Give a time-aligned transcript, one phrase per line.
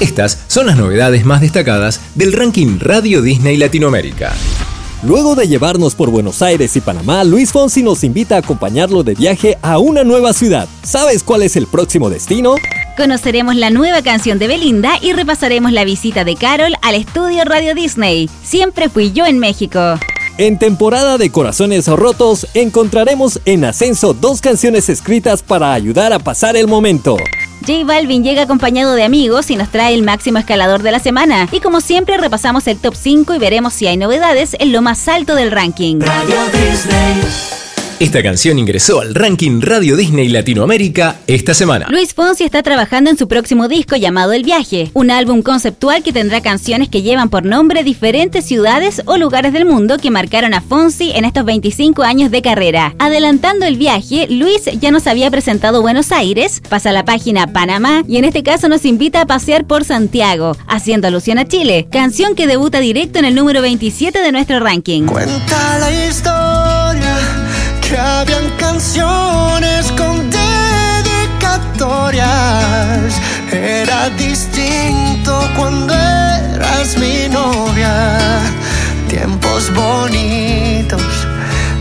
[0.00, 4.32] Estas son las novedades más destacadas del ranking Radio Disney Latinoamérica.
[5.02, 9.14] Luego de llevarnos por Buenos Aires y Panamá, Luis Fonsi nos invita a acompañarlo de
[9.14, 10.68] viaje a una nueva ciudad.
[10.82, 12.54] ¿Sabes cuál es el próximo destino?
[12.96, 17.74] Conoceremos la nueva canción de Belinda y repasaremos la visita de Carol al estudio Radio
[17.74, 18.30] Disney.
[18.42, 19.98] Siempre fui yo en México.
[20.38, 26.56] En temporada de Corazones Rotos encontraremos en ascenso dos canciones escritas para ayudar a pasar
[26.56, 27.18] el momento.
[27.84, 31.48] Balvin llega acompañado de amigos y nos trae el máximo escalador de la semana.
[31.52, 35.06] Y como siempre repasamos el top 5 y veremos si hay novedades en lo más
[35.08, 36.00] alto del ranking.
[38.00, 41.86] Esta canción ingresó al ranking Radio Disney Latinoamérica esta semana.
[41.90, 46.14] Luis Fonsi está trabajando en su próximo disco llamado El Viaje, un álbum conceptual que
[46.14, 50.62] tendrá canciones que llevan por nombre diferentes ciudades o lugares del mundo que marcaron a
[50.62, 52.94] Fonsi en estos 25 años de carrera.
[52.98, 58.16] Adelantando el viaje, Luis ya nos había presentado Buenos Aires, pasa la página Panamá y
[58.16, 62.46] en este caso nos invita a pasear por Santiago, haciendo alusión a Chile, canción que
[62.46, 65.04] debuta directo en el número 27 de nuestro ranking.
[65.04, 66.39] Cuenta la historia
[75.60, 78.40] cuando eras mi novia.
[79.08, 81.26] Tiempos bonitos.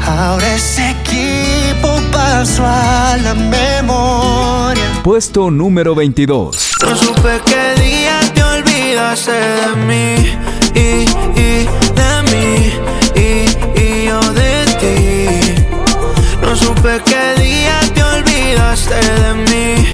[0.06, 4.84] Ahora ese equipo pasó a la memoria.
[5.04, 6.72] Puesto número 22.
[6.82, 10.38] No supe qué día te olvidaste de mí
[10.76, 11.70] y, y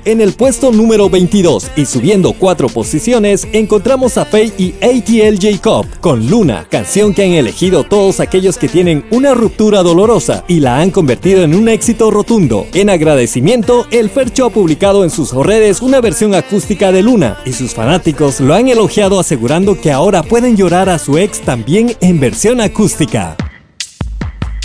[0.06, 5.88] En el puesto número 22 y subiendo cuatro posiciones encontramos a Faye y ATL Jacob
[6.00, 10.80] con Luna, canción que han elegido todos aquellos que tienen una ruptura dolorosa y la
[10.80, 12.68] han convertido en un éxito rotundo.
[12.76, 17.54] En agradecimiento, el Fercho ha publicado en sus redes una versión acústica de Luna y
[17.54, 22.20] sus fanáticos lo han elogiado asegurando que ahora pueden llorar a su ex también en
[22.20, 23.36] versión acústica.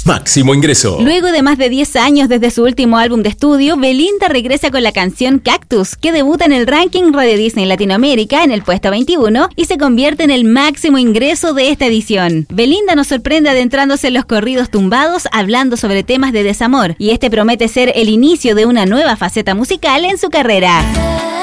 [0.06, 0.98] Máximo ingreso.
[1.00, 4.82] Luego de más de 10 años desde su último álbum de estudio, Belinda regresa con
[4.82, 9.48] la canción Cactus, que debuta en el ranking Radio Disney Latinoamérica en el puesto 21
[9.56, 12.46] y se convierte en el máximo ingreso de esta edición.
[12.50, 17.30] Belinda nos sorprende adentrándose en los corridos tumbados hablando sobre temas de desamor, y este
[17.30, 21.39] promete ser el inicio de una nueva faceta musical en su carrera.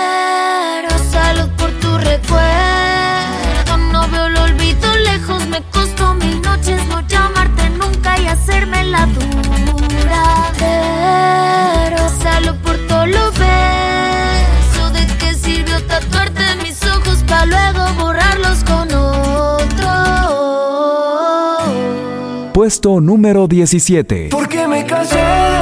[8.87, 10.51] La dura.
[10.57, 18.63] Pero salud por todos los besos, ¿de qué sirvió tatuarte mis ojos para luego borrarlos
[18.63, 19.89] con otro?
[22.53, 24.29] Puesto número 17.
[24.31, 25.56] Porque me cansé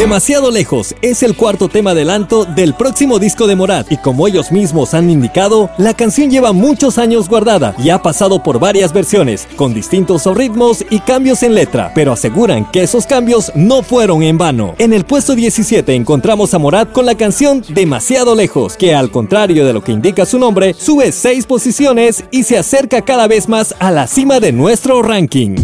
[0.00, 4.50] Demasiado lejos es el cuarto tema adelanto del próximo disco de Morat y como ellos
[4.50, 9.46] mismos han indicado, la canción lleva muchos años guardada y ha pasado por varias versiones,
[9.56, 14.38] con distintos ritmos y cambios en letra, pero aseguran que esos cambios no fueron en
[14.38, 14.74] vano.
[14.78, 19.66] En el puesto 17 encontramos a Morat con la canción Demasiado lejos, que al contrario
[19.66, 23.74] de lo que indica su nombre, sube 6 posiciones y se acerca cada vez más
[23.78, 25.56] a la cima de nuestro ranking.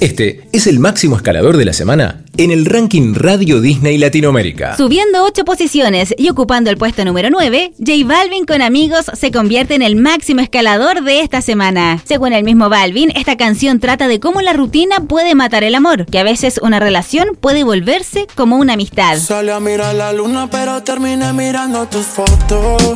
[0.00, 4.76] Este es el máximo escalador de la semana en el ranking Radio Disney Latinoamérica.
[4.76, 9.74] Subiendo 8 posiciones y ocupando el puesto número 9, J Balvin con amigos se convierte
[9.74, 12.02] en el máximo escalador de esta semana.
[12.04, 16.06] Según el mismo Balvin, esta canción trata de cómo la rutina puede matar el amor,
[16.06, 19.18] que a veces una relación puede volverse como una amistad.
[19.18, 22.94] Sale a mirar la luna, pero terminé mirando tus fotos.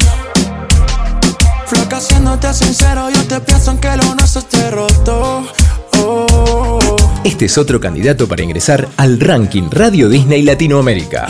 [1.67, 5.47] Flaca, siéndote sincero, yo te pienso en que lo nuestro esté roto.
[6.01, 6.78] Oh.
[7.25, 11.27] Este es otro candidato para ingresar al ranking Radio Disney Latinoamérica.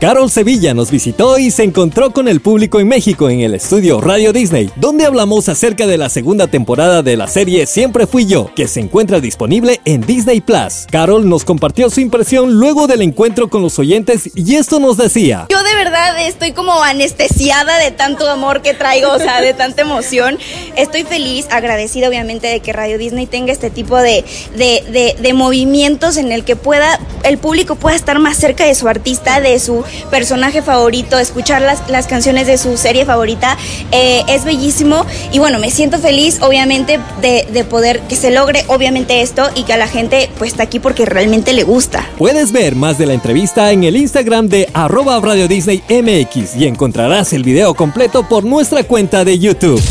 [0.00, 3.98] Carol Sevilla nos visitó y se encontró con el público en México en el estudio
[3.98, 8.50] Radio Disney, donde hablamos acerca de la segunda temporada de la serie Siempre Fui Yo,
[8.54, 10.86] que se encuentra disponible en Disney Plus.
[10.90, 15.46] Carol nos compartió su impresión luego del encuentro con los oyentes y esto nos decía.
[15.48, 19.80] Yo de verdad estoy como anestesiada de tanto amor que traigo, o sea, de tanta
[19.80, 20.38] emoción.
[20.76, 24.26] Estoy feliz, agradecida obviamente de que Radio Disney tenga este tipo de,
[24.56, 28.74] de, de- de movimientos en el que pueda, el público pueda estar más cerca de
[28.74, 33.56] su artista, de su, personaje favorito, escuchar las, las canciones de su serie favorita,
[33.92, 38.64] eh, es bellísimo y bueno, me siento feliz obviamente de, de poder que se logre
[38.68, 42.08] obviamente esto y que a la gente pues está aquí porque realmente le gusta.
[42.18, 46.66] Puedes ver más de la entrevista en el Instagram de arroba Radio Disney MX y
[46.66, 49.82] encontrarás el video completo por nuestra cuenta de YouTube.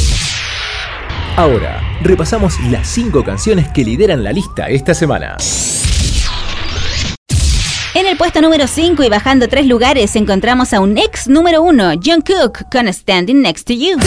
[1.38, 5.36] Ahora, repasamos las 5 canciones que lideran la lista esta semana.
[8.06, 11.94] En el puesto número 5 y bajando tres lugares encontramos a un ex número 1,
[12.06, 13.98] John Cook, con Standing Next to You.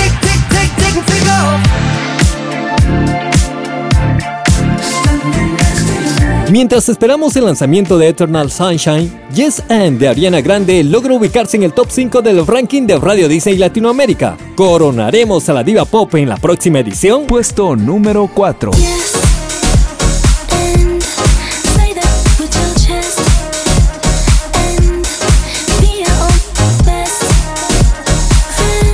[6.49, 11.65] Mientras esperamos el lanzamiento de Eternal Sunshine, Yes and de Ariana Grande logra ubicarse en
[11.65, 14.37] el top 5 del ranking de Radio Disney Latinoamérica.
[14.55, 17.27] ¿Coronaremos a la diva pop en la próxima edición?
[17.27, 18.71] Puesto número 4.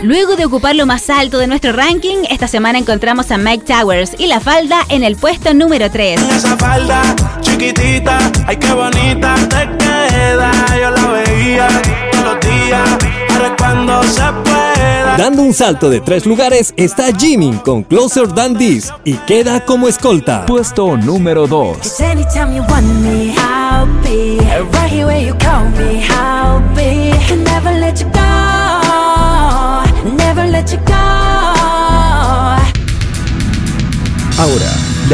[0.05, 4.13] Luego de ocupar lo más alto de nuestro ranking, esta semana encontramos a Mike Towers
[4.19, 6.21] y la falda en el puesto número 3.
[6.21, 10.53] Esa falda chiquitita, ay qué bonita te queda.
[10.79, 11.69] Yo la veía
[12.13, 12.99] todos los días,
[13.31, 15.17] ahora cuando se pueda.
[15.17, 19.89] Dando un salto de tres lugares está Jimmy con Closer Than This y queda como
[19.89, 20.45] escolta.
[20.45, 21.79] Puesto número 2.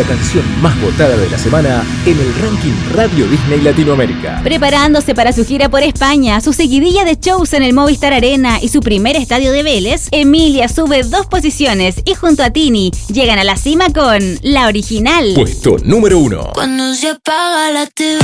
[0.01, 4.41] La canción más votada de la semana en el ranking Radio Disney Latinoamérica.
[4.43, 8.69] Preparándose para su gira por España, su seguidilla de shows en el Movistar Arena y
[8.69, 13.45] su primer estadio de Vélez, Emilia sube dos posiciones y junto a Tini llegan a
[13.45, 15.33] la cima con la original.
[15.35, 16.53] Puesto número 1.
[16.55, 18.21] Cuando se apaga la TV,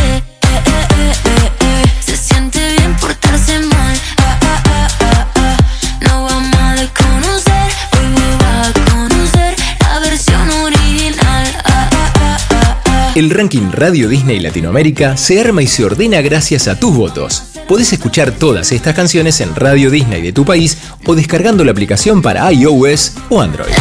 [13.17, 17.45] El ranking Radio Disney Latinoamérica se arma y se ordena gracias a tus votos.
[17.67, 20.77] Podés escuchar todas estas canciones en Radio Disney de tu país
[21.07, 23.73] o descargando la aplicación para iOS o Android.